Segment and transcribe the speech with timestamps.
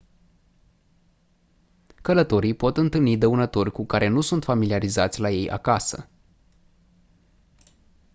[2.01, 6.09] călătorii pot întâlni dăunători cu care nu sunt familiarizați la ei acasă